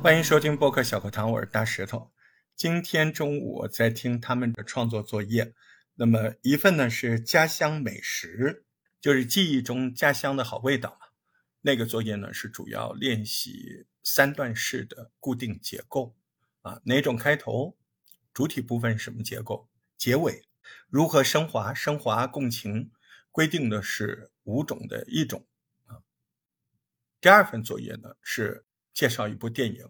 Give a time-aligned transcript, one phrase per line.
[0.00, 2.12] 欢迎收听播客小课堂，我是大石头。
[2.54, 5.52] 今天中午我在听他们的创作作业，
[5.96, 8.64] 那么一份呢是家乡美食，
[9.00, 11.08] 就是记忆中家乡的好味道嘛。
[11.62, 16.16] 那个作业呢是主要练习三段式的固定结构
[16.62, 17.76] 啊，哪种开头，
[18.32, 20.46] 主体部分什么结构，结尾
[20.88, 22.92] 如何升华，升华共情，
[23.32, 25.44] 规定的是五种的一种
[25.86, 25.98] 啊。
[27.20, 28.64] 第二份作业呢是。
[28.98, 29.88] 介绍一部电影，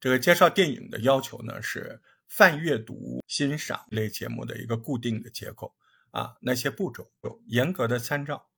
[0.00, 5.76] 这个介绍电影的要求呢是泛阅读欣赏类节目的一个固定的结构
[6.10, 8.50] 啊，那些步骤有严格的参照。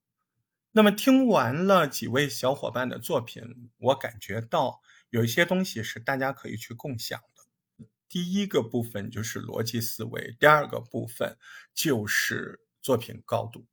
[0.72, 4.80] 那么听完了几位小伙伴的作品，我感觉到
[5.10, 7.86] 有一些东西是大家可以去共享的。
[8.08, 11.36] 第一个部分就是逻辑思维，第二个部分
[11.74, 13.66] 就是作品高度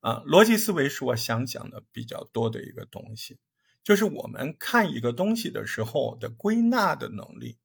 [0.00, 0.14] 啊。
[0.26, 3.38] 逻辑思维是我想讲的比较多的一个东西。
[3.84, 7.58] 就是我们看一个东西的时候的归纳的能力，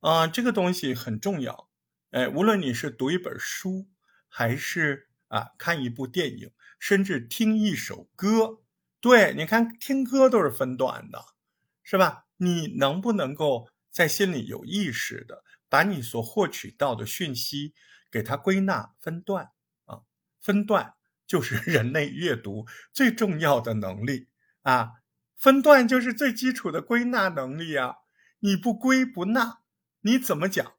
[0.00, 1.70] 啊，这个东西很重要。
[2.10, 3.88] 哎，无论你是读一本书，
[4.28, 8.60] 还是啊看一部电影，甚至听一首歌，
[9.00, 11.24] 对，你看听歌都是分段的，
[11.82, 12.26] 是吧？
[12.36, 17.74] 你能不能够在心里有意识的把你所获取到的讯息
[18.10, 19.50] 给它归纳分段
[19.86, 20.02] 啊？
[20.40, 20.94] 分段
[21.26, 24.28] 就是人类阅读最重要的能力
[24.62, 24.92] 啊。
[25.38, 27.94] 分段就是最基础的归纳能力啊！
[28.40, 29.60] 你不归不纳，
[30.00, 30.74] 你怎么讲，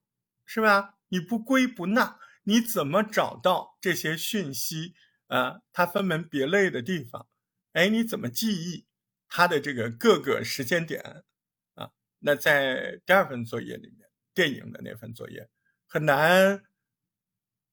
[0.45, 0.97] 是吧？
[1.07, 4.95] 你不归不纳，你怎么找到这些讯息
[5.27, 5.61] 啊？
[5.71, 7.27] 它分门别类的地方，
[7.71, 8.85] 哎，你怎么记忆
[9.29, 11.23] 它的这个各个时间点
[11.75, 11.91] 啊？
[12.19, 15.49] 那在第二份作业里面，电影的那份作业
[15.88, 16.61] 很难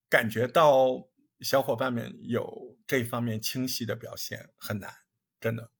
[0.08, 1.08] 感觉到
[1.40, 4.94] 小伙伴们有这方面清晰的表现，很难，
[5.40, 5.72] 真的。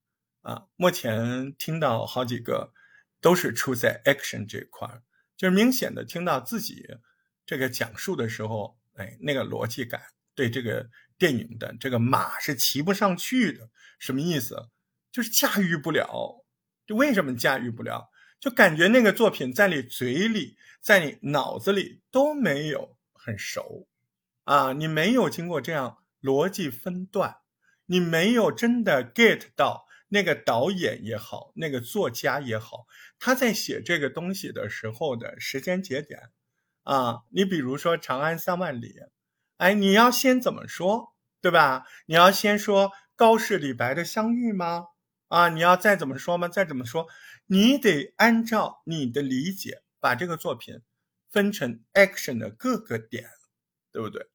[0.46, 2.72] 啊，目前听到好几个
[3.20, 5.02] 都是出在 action 这块儿，
[5.36, 6.86] 就是明显的听到自己
[7.44, 10.00] 这个讲述的时候，哎，那个逻辑感
[10.36, 10.88] 对这个
[11.18, 14.68] 电影的这个马是骑不上去的，什么意思？
[15.10, 16.44] 就是驾驭不了。
[16.86, 18.10] 就为什么驾驭不了？
[18.38, 23.88] 就感觉那个作品在你嘴里，在你脑子里都没有很熟
[24.44, 27.38] 啊，你没有经过这样逻辑分段，
[27.86, 29.85] 你没有真的 get 到。
[30.08, 32.86] 那个导演也好，那个作家也好，
[33.18, 36.30] 他在写这个东西的时候的时间节点，
[36.84, 38.92] 啊，你比如说《长安三万里》，
[39.56, 41.86] 哎，你要先怎么说，对吧？
[42.06, 44.86] 你要先说高适李白的相遇吗？
[45.28, 46.46] 啊，你要再怎么说吗？
[46.46, 47.08] 再怎么说，
[47.46, 50.82] 你得按照你的理解，把这个作品
[51.30, 53.28] 分成 action 的各个点，
[53.90, 54.28] 对不对？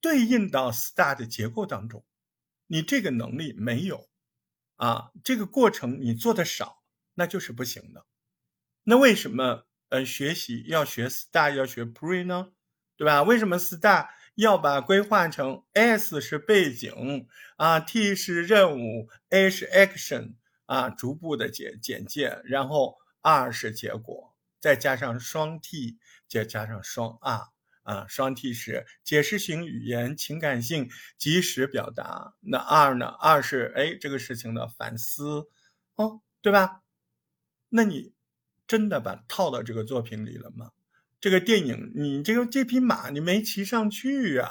[0.00, 2.04] 对应到 star 的结构当中，
[2.68, 4.08] 你这个能力没有。
[4.78, 6.82] 啊，这个过程你做的少，
[7.14, 8.06] 那就是不行的。
[8.84, 12.52] 那为什么呃学习要学 STAR 要学 PRE 呢？
[12.96, 13.22] 对吧？
[13.22, 20.34] 为什么 STAR 要把规划成 S 是背景啊，T 是任务，A 是 action
[20.66, 27.50] 啊，逐步的简简介，然后 R 是结果，再加上双 T，再加上双 R。
[27.88, 32.34] 啊，双 T 是解释型语言、情感性、及时表达。
[32.40, 33.06] 那二呢？
[33.06, 35.48] 二是哎，这个事情的反思，
[35.94, 36.82] 哦，对吧？
[37.70, 38.12] 那你
[38.66, 40.72] 真的把套到这个作品里了吗？
[41.18, 44.50] 这个电影，你这个这匹马你没骑上去啊，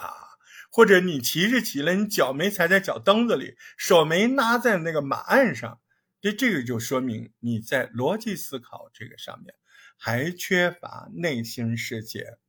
[0.72, 5.80] 或者你骑是骑了，你脚没踩在脚蹬子里，手没拉在那个马鞍上，
[6.20, 9.54] 这这个就说明你在逻辑思考这个上面
[9.96, 12.40] 还缺乏内心世界。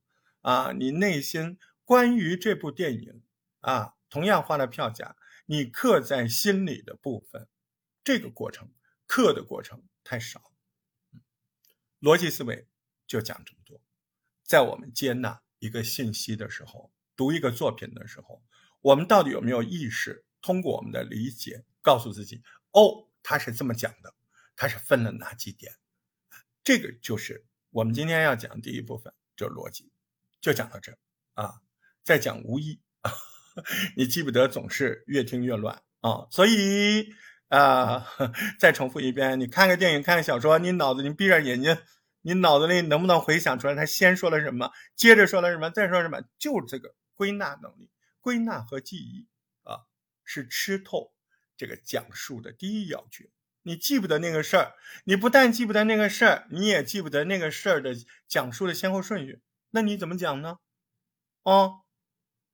[0.48, 3.22] 啊，你内心关于这部电影
[3.60, 5.14] 啊，同样花了票价，
[5.44, 7.46] 你刻在心里的部分，
[8.02, 8.72] 这个过程
[9.06, 10.54] 刻的过程太少。
[12.00, 12.66] 逻辑思维
[13.06, 13.82] 就讲这么多，
[14.42, 18.42] 在我们接纳一个信息的时候，读一个作品的时候，
[18.80, 24.14] 我们到底有没有意识，通过我们的理解，告诉自己，哦，他是这么讲的，
[24.56, 25.76] 他是分了哪几点？
[26.64, 29.92] 这个就是我们今天要讲第一部分，就是逻辑。
[30.40, 30.96] 就讲到这
[31.34, 31.54] 啊，
[32.04, 32.80] 再讲无益，
[33.96, 37.12] 你记不得总是越听越乱啊，所以
[37.48, 38.06] 啊，
[38.58, 41.76] 再重复一遍，你看个电影，看个小说，你脑子你闭上眼睛，
[42.22, 46.22] 你脑子里能不能回想出来他先说了什么，接着说了什么，再说什么？
[46.38, 47.90] 就这个归纳能力，
[48.20, 49.26] 归纳和记忆
[49.64, 49.80] 啊，
[50.24, 51.12] 是吃透
[51.56, 53.30] 这个讲述的第一要诀。
[53.62, 54.74] 你记不得那个事儿，
[55.04, 57.94] 你不但记不得那个事儿，你也记不得那个事儿的
[58.26, 59.42] 讲述的先后顺序。
[59.70, 60.58] 那你怎么讲呢？
[61.42, 61.82] 哦，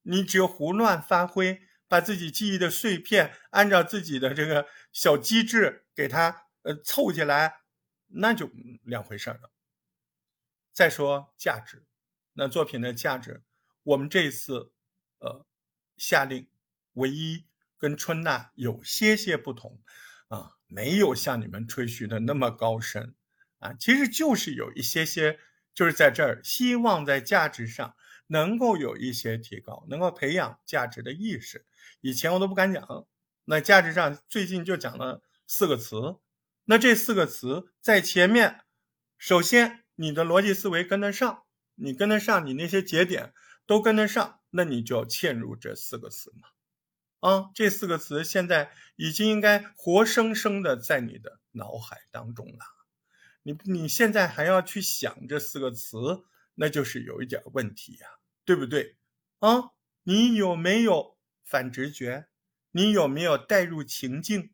[0.03, 7.61] 你只有胡乱发挥，把自己记忆的碎片按照自己的这个小机制给它呃凑起来，
[8.09, 8.51] 那就
[8.83, 9.51] 两回事了。
[10.73, 11.85] 再说价值，
[12.33, 13.43] 那作品的价值，
[13.83, 14.73] 我们这次
[15.19, 15.47] 呃
[15.97, 16.49] 下令
[16.95, 17.47] 唯一
[17.79, 19.81] 跟春娜有些些不同
[20.29, 23.15] 啊，没有像你们吹嘘的那么高深
[23.59, 25.39] 啊，其实就是有一些些，
[25.75, 27.95] 就是在这儿希望在价值上
[28.29, 31.67] 能够有一些提高，能够培养价值的意识。
[32.01, 33.07] 以前我都不敢讲，
[33.45, 36.17] 那价值上最近就讲了四个词，
[36.65, 38.61] 那这四个词在前面，
[39.19, 41.43] 首先你的逻辑思维跟得上，
[41.75, 43.35] 你跟得上，你那些节点
[43.67, 46.49] 都跟得上，那你就要嵌入这四个词嘛，
[47.29, 52.74] 啊，这四个词现在已经应该活生生的在你的脑海当中了，
[53.45, 56.25] 你你现在还要去想这四个词，
[56.57, 58.09] 那就是有一点问题呀，
[58.45, 58.97] 对不对？
[59.39, 59.71] 啊，
[60.03, 61.15] 你有没有？
[61.45, 62.29] 反直觉，
[62.71, 64.53] 你有没有带入情境？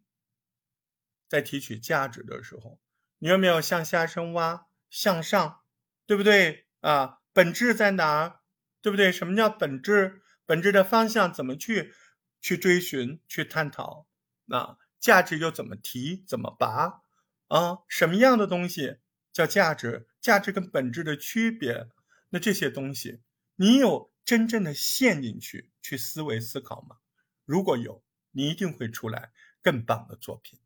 [1.28, 2.80] 在提取价值的时候，
[3.18, 5.60] 你有没有向下深挖，向上，
[6.04, 7.20] 对不对啊？
[7.32, 8.40] 本质在哪儿？
[8.82, 9.12] 对不对？
[9.12, 10.20] 什么叫本质？
[10.44, 11.94] 本质的方向怎么去
[12.40, 14.08] 去追寻、去探讨？
[14.46, 17.02] 那价值又怎么提、怎么拔？
[17.50, 18.96] 啊，什么样的东西
[19.32, 20.08] 叫价值？
[20.20, 21.88] 价值跟本质的区别？
[22.30, 23.20] 那这些东西，
[23.54, 24.08] 你有？
[24.22, 26.98] 真正的陷进去去思维思考吗？
[27.44, 30.60] 如果有，你一定会出来更棒的作品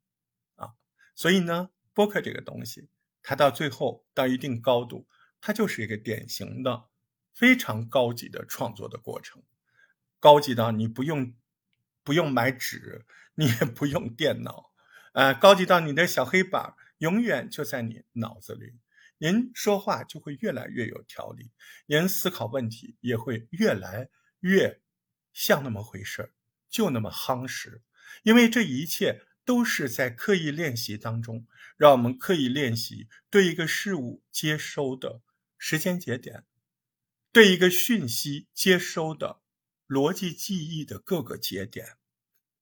[0.56, 0.75] 啊！
[1.14, 2.90] 所以呢，播客这个东西，
[3.22, 5.06] 它到最后到一定高度，
[5.40, 6.88] 它就是一个典型的
[7.32, 9.42] 非常高级的创作的过程，
[10.20, 11.32] 高级到你不用
[12.02, 13.06] 不用买纸，
[13.37, 14.74] 你也不用电脑，
[15.14, 18.81] 呃，高级到你的小黑板永远就在你脑子里。
[19.19, 21.52] 您说话就会越来越有条理，
[21.87, 24.82] 您思考问题也会越来越
[25.32, 26.34] 像那么回事儿，
[26.69, 27.82] 就那么夯实。
[28.25, 31.46] 因为这一切都是在刻意练习当中，
[31.76, 35.22] 让我们刻意练习对一个事物接收的
[35.56, 36.44] 时间节点，
[37.31, 39.40] 对一个讯息接收的
[39.87, 41.99] 逻辑记忆的各个节点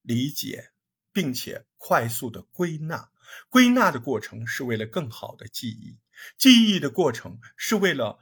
[0.02, 0.71] 理解，
[1.12, 3.11] 并且快速的归纳。
[3.49, 5.99] 归纳的过程是为了更好的记忆。
[6.37, 8.20] 记忆的过程是为了，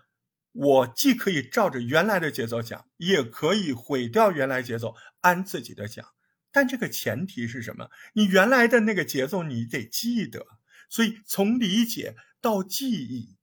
[0.52, 6.06] 我既可以照着原来的节奏讲，也可以毁掉原来节奏，按自己的讲。
[6.52, 7.90] 但这个前提是什么？
[8.12, 10.46] 你原来的那个节奏你得记得。
[10.88, 13.36] 所以从理解到记忆，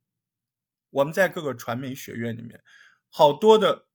[0.89, 2.61] 我们在各个传媒学院里面，
[3.09, 3.87] 好多的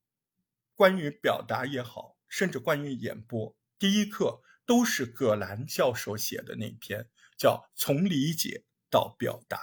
[0.74, 9.56] 关于表达也好，甚至关于演播，第一课都是葛兰教授写的那篇，叫《从理解到表达》。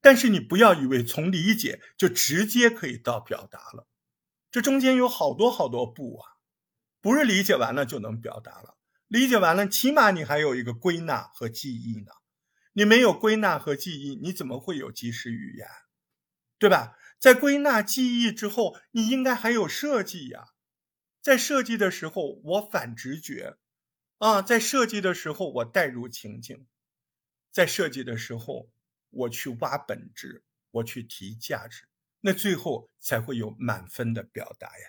[0.00, 3.88] 但是你不要以为从理解就直接可以到表达了，
[4.50, 6.38] 这中间有好多好多步啊，
[7.00, 8.76] 不是理解完了就能表达了。
[9.08, 12.12] 理解完了，起码你还有一个归纳和记忆呢。
[12.74, 15.66] 你没有归纳和记忆，你怎么会有即时语言？
[16.58, 16.96] 对吧？
[17.18, 20.44] 在归纳记忆之后，你应该还有设计呀。
[21.20, 23.56] 在设计的时候，我反直觉
[24.18, 26.66] 啊，在设计的时候我带入情境，
[27.50, 28.70] 在设计的时候。
[29.10, 31.88] 我去挖本质，我去提价值，
[32.20, 34.84] 那最后才会有满分的表达呀。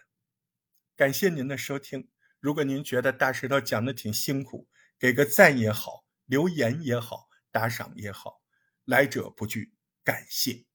[0.98, 2.10] 感谢您的收听。
[2.42, 4.68] 如果您觉得大石头讲的挺辛苦，
[5.00, 8.42] 给个赞也好，留言也好，打赏也好，
[8.84, 10.69] 来者不拒，感谢。